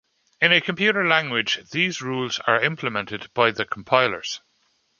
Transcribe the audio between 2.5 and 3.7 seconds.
implemented by the